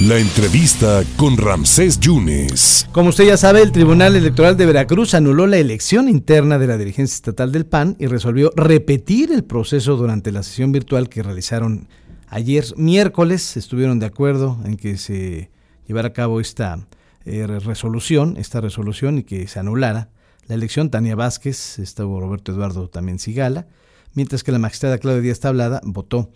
[0.00, 2.86] La entrevista con Ramsés Yunes.
[2.92, 6.76] Como usted ya sabe, el Tribunal Electoral de Veracruz anuló la elección interna de la
[6.76, 11.88] dirigencia estatal del PAN y resolvió repetir el proceso durante la sesión virtual que realizaron
[12.28, 13.56] ayer miércoles.
[13.56, 15.50] Estuvieron de acuerdo en que se
[15.86, 16.86] llevara a cabo esta
[17.24, 20.10] eh, resolución, esta resolución y que se anulara
[20.46, 20.90] la elección.
[20.90, 23.66] Tania Vázquez, estuvo Roberto Eduardo también Sigala,
[24.12, 26.30] mientras que la magistrada Claudia Díaz Tablada votó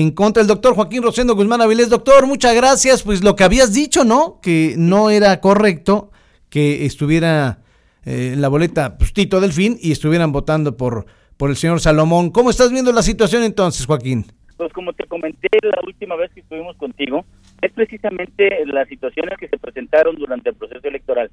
[0.00, 1.88] en contra del doctor Joaquín Rosendo Guzmán Avilés.
[1.88, 3.02] Doctor, muchas gracias.
[3.02, 4.40] Pues lo que habías dicho, ¿no?
[4.42, 6.10] Que no era correcto
[6.50, 7.60] que estuviera
[8.04, 11.06] eh, en la boleta pues, Tito Delfín y estuvieran votando por,
[11.38, 12.30] por el señor Salomón.
[12.30, 14.26] ¿Cómo estás viendo la situación entonces, Joaquín?
[14.58, 17.24] Pues como te comenté la última vez que estuvimos contigo,
[17.62, 21.30] es precisamente las situaciones que se presentaron durante el proceso electoral.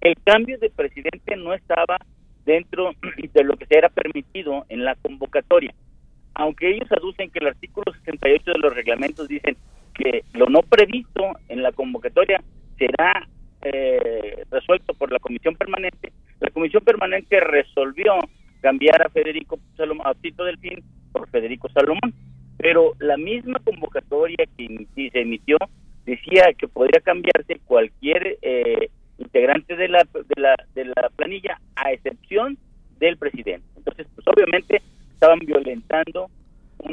[0.00, 1.98] El cambio de presidente no estaba
[2.46, 2.92] dentro
[3.34, 5.74] de lo que se era permitido en la convocatoria
[6.34, 9.56] aunque ellos aducen que el artículo 68 de los reglamentos dicen
[9.94, 12.42] que lo no previsto en la convocatoria
[12.78, 13.28] será
[13.62, 18.14] eh, resuelto por la comisión permanente, la comisión permanente resolvió
[18.60, 20.82] cambiar a Federico Salomón, a Tito Delfín
[21.12, 22.12] por Federico Salomón,
[22.58, 25.56] pero la misma convocatoria que se emitió
[26.04, 31.92] decía que podría cambiarse cualquier eh, integrante de la, de la de la planilla a
[31.92, 32.58] excepción
[32.98, 33.66] del presidente.
[33.76, 34.82] Entonces, pues obviamente
[35.12, 36.30] estaban violentando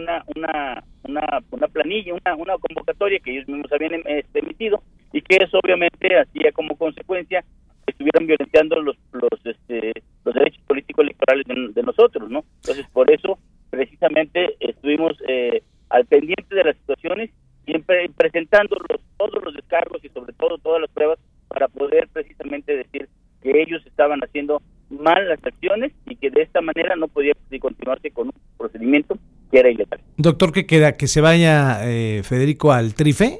[0.01, 4.81] una una una, una planilla, una, una convocatoria que ellos mismos habían em, este, emitido
[5.13, 7.43] y que eso obviamente hacía como consecuencia
[7.85, 9.93] que estuvieran violentando los los este,
[10.25, 12.43] los derechos políticos electorales de, nosotros, ¿no?
[12.61, 17.31] Entonces por eso precisamente estuvimos eh, al pendiente de las situaciones
[17.65, 18.77] siempre presentando
[19.17, 23.09] todos los descargos y sobre todo todas las pruebas para poder precisamente decir
[23.41, 28.11] que ellos estaban haciendo mal las acciones y que de esta manera no podía continuarse
[28.11, 29.17] con un procedimiento
[29.51, 29.99] que era ilegal.
[30.17, 30.93] Doctor, ¿qué queda?
[30.93, 33.39] ¿Que se vaya eh, Federico al trife?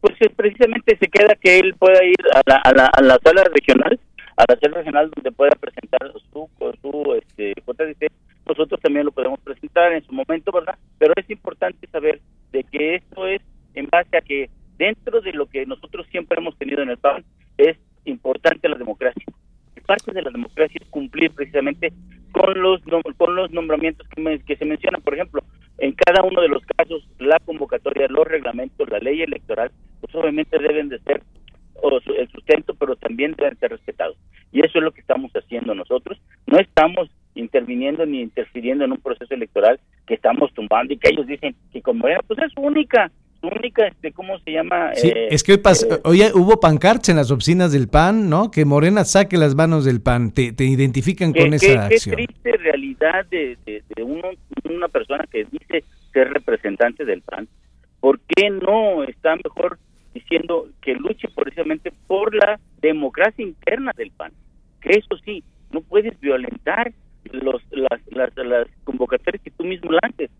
[0.00, 3.44] Pues precisamente se queda que él pueda ir a la, a la, a la sala
[3.44, 3.98] regional,
[4.36, 6.48] a la sala regional donde pueda presentar su,
[6.82, 7.54] su este,
[8.46, 10.76] nosotros también lo podemos presentar en su momento, ¿verdad?
[10.98, 12.20] Pero es importante saber
[12.52, 13.40] de que esto es
[13.74, 17.24] en base a que dentro de lo que nosotros siempre hemos tenido en el PAN
[17.56, 19.24] es importante la democracia
[19.84, 21.92] parte de la democracia es cumplir precisamente
[22.44, 22.80] con los
[23.16, 25.02] con los nombramientos que, que se mencionan.
[25.02, 25.42] Por ejemplo,
[25.78, 30.58] en cada uno de los casos, la convocatoria, los reglamentos, la ley electoral, pues obviamente
[30.58, 31.22] deben de ser
[32.18, 34.16] el sustento, pero también deben ser respetados.
[34.52, 36.18] Y eso es lo que estamos haciendo nosotros.
[36.46, 41.26] No estamos interviniendo ni interfiriendo en un proceso electoral que estamos tumbando y que ellos
[41.26, 43.10] dicen que como pues es única
[43.44, 44.94] única, este, ¿cómo se llama?
[44.94, 45.60] Sí, eh, es que
[46.04, 48.50] hoy, eh, hubo pancartas en las oficinas del PAN, ¿no?
[48.50, 52.16] Que Morena saque las manos del PAN, te, identifican con esa acción.
[52.16, 53.56] Qué triste realidad de,
[54.64, 57.48] una persona que dice ser representante del PAN.
[58.00, 59.78] ¿Por qué no está mejor
[60.12, 64.32] diciendo que luche precisamente por la democracia interna del PAN?
[64.80, 66.92] Que eso sí, no puedes violentar
[67.32, 70.30] los, las, las, las convocatorias que tú mismo lances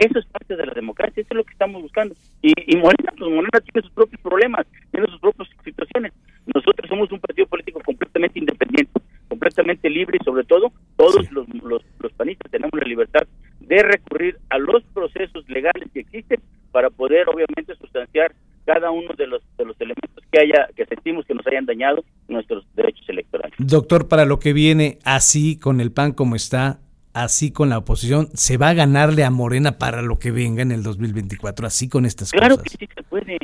[0.00, 2.14] eso es parte de la democracia, eso es lo que estamos buscando.
[2.40, 6.12] Y, y Morena, pues Morena tiene sus propios problemas, tiene sus propias situaciones.
[6.54, 11.82] Nosotros somos un partido político completamente independiente, completamente libre y sobre todo todos los, los,
[11.98, 13.26] los panistas tenemos la libertad
[13.60, 16.40] de recurrir a los procesos legales que existen
[16.72, 18.32] para poder obviamente sustanciar
[18.64, 22.04] cada uno de los de los elementos que haya que sentimos que nos hayan dañado
[22.28, 23.54] nuestros derechos electorales.
[23.58, 26.80] Doctor, para lo que viene así con el PAN como está,
[27.12, 30.72] así con la oposición, se va a ganarle a Morena para lo que venga en
[30.72, 32.46] el 2024, así con estas cosas.
[32.46, 33.38] Claro que sí se puede.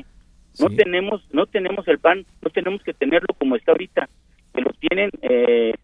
[0.58, 4.08] No tenemos no tenemos el PAN, no tenemos que tenerlo como está ahorita,
[4.54, 5.74] que lo tienen eh,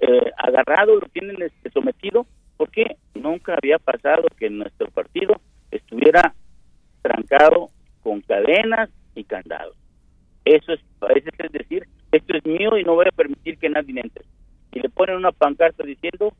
[0.00, 5.40] eh, agarrado, lo tienen este, sometido, porque nunca había pasado que nuestro partido
[5.70, 6.34] estuviera
[7.02, 7.70] trancado
[8.02, 9.76] con cadenas y candados.
[10.44, 10.80] Eso es,
[11.16, 14.24] es decir, esto es mío y no voy a permitir que nadie entre.
[14.72, 16.32] Y le ponen una pancarta diciendo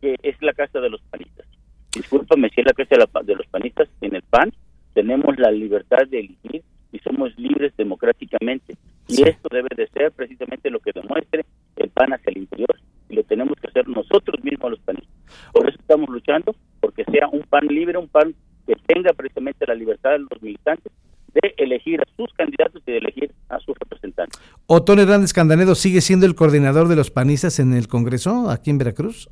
[0.00, 1.46] que es la casa de los panistas.
[1.92, 3.88] Discúlpame si es la casa de, los panistas.
[4.00, 4.52] En el PAN
[4.94, 6.62] tenemos la libertad de elegir
[6.92, 8.76] y somos libres democráticamente.
[9.08, 11.44] Y esto debe de ser precisamente lo que demuestre
[11.76, 12.76] el PAN hacia el interior
[13.08, 15.10] y lo tenemos que hacer nosotros mismos los panistas.
[15.52, 18.34] Por eso estamos luchando, porque sea un PAN libre, un PAN
[18.66, 20.92] que tenga precisamente la libertad de los militantes
[21.34, 24.40] de elegir a sus candidatos y de elegir a sus representantes.
[24.66, 28.78] ¿Otón Hernández Candanedo sigue siendo el coordinador de los panistas en el Congreso aquí en
[28.78, 29.28] Veracruz?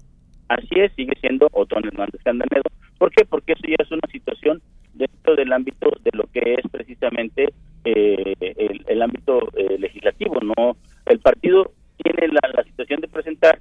[0.48, 2.64] Así es, sigue siendo Otón Hernández Candanedo.
[2.98, 3.24] ¿Por qué?
[3.24, 4.60] Porque eso ya es una situación
[4.94, 7.52] dentro del ámbito de lo que es precisamente
[7.84, 8.34] eh,
[8.86, 10.40] el, ámbito eh, legislativo.
[10.40, 11.72] No, el partido
[12.02, 13.60] tiene la, situación de presentar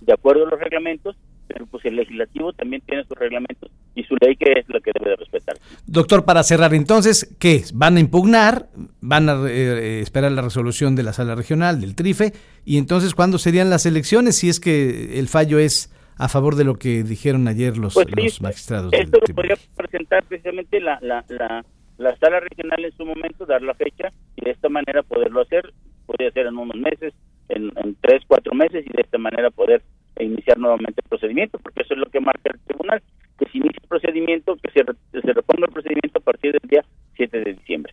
[0.00, 1.16] de acuerdo a los reglamentos,
[1.46, 4.90] pero pues el legislativo también tiene sus reglamentos y su ley que es la que
[4.98, 5.56] debe de respetar.
[5.86, 7.62] Doctor, para cerrar entonces, ¿qué?
[7.72, 8.68] ¿Van a impugnar?
[9.00, 12.32] ¿Van a eh, esperar la resolución de la sala regional, del TRIFE?
[12.64, 14.36] Y entonces, ¿cuándo serían las elecciones?
[14.36, 18.06] Si es que el fallo es a favor de lo que dijeron ayer los, Pues
[18.14, 18.92] los magistrados.
[18.92, 21.64] Esto lo podría presentar precisamente la, la, la,
[21.98, 25.72] la sala regional en su momento, dar la fecha y de esta manera poderlo hacer.
[26.06, 27.14] Podría ser en unos meses,
[27.48, 29.82] en, en tres, cuatro meses y de esta manera poder
[30.20, 33.02] iniciar nuevamente el procedimiento, porque eso es lo que marca el tribunal,
[33.38, 36.84] que se inicie el procedimiento, que se, se reponga el procedimiento a partir del día
[37.16, 37.92] 7 de diciembre.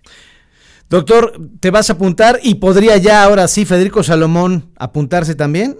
[0.89, 2.39] Doctor, ¿te vas a apuntar?
[2.44, 5.77] ¿Y podría ya ahora sí Federico Salomón apuntarse también?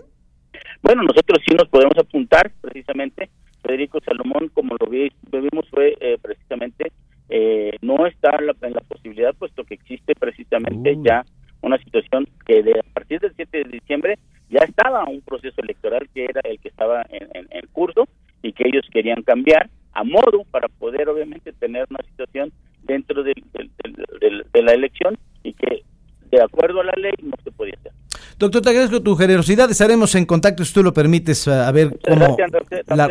[0.82, 3.30] Bueno, nosotros sí nos podemos apuntar precisamente.
[3.62, 6.92] Federico Salomón, como lo vi- lo vimos, fue eh, precisamente,
[7.30, 11.04] eh, no está en la, en la posibilidad, puesto que existe precisamente Uy.
[11.06, 11.24] ya
[11.62, 14.18] una situación que de, a partir del 7 de diciembre
[14.50, 18.08] ya estaba un proceso electoral que era el que estaba en, en- en curso
[18.42, 22.52] y que ellos querían cambiar a modo para poder obviamente tener una situación
[22.84, 25.84] dentro del- del- de la elección y que
[26.32, 27.92] de acuerdo a la ley no se podía hacer.
[28.42, 29.70] Doctor, te agradezco tu generosidad.
[29.70, 33.08] Estaremos en contacto, si tú lo permites, a ver cómo gracias, Ramsés, la-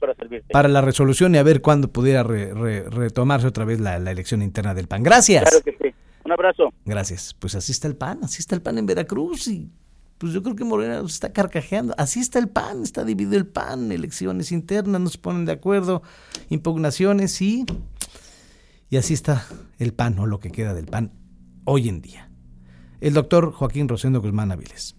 [0.00, 0.46] para servirte.
[0.52, 4.10] para la resolución y a ver cuándo pudiera re- re- retomarse otra vez la, la
[4.10, 5.02] elección interna del PAN.
[5.02, 5.42] Gracias.
[5.42, 5.94] Claro que sí.
[6.24, 6.72] Un abrazo.
[6.86, 7.34] Gracias.
[7.38, 9.70] Pues así está el PAN, así está el PAN en Veracruz y
[10.16, 11.94] pues yo creo que Morena está carcajeando.
[11.98, 16.02] Así está el PAN, está dividido el PAN, elecciones internas, no se ponen de acuerdo,
[16.48, 17.66] impugnaciones y
[18.88, 19.46] y así está
[19.78, 21.12] el PAN o lo que queda del PAN
[21.64, 22.29] hoy en día.
[23.00, 24.94] El doctor Joaquín Rosendo Guzmán Aviles.